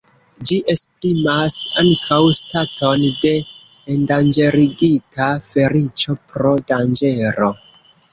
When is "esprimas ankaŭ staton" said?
0.73-3.03